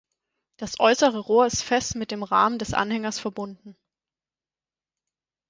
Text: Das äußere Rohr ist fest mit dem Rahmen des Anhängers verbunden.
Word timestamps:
Das 0.57 0.79
äußere 0.79 1.19
Rohr 1.19 1.45
ist 1.45 1.61
fest 1.61 1.93
mit 1.95 2.09
dem 2.09 2.23
Rahmen 2.23 2.57
des 2.57 2.73
Anhängers 2.73 3.19
verbunden. 3.19 3.77